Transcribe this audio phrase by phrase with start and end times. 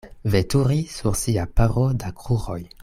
[0.25, 2.61] Veturi sur sia paro da kruroj.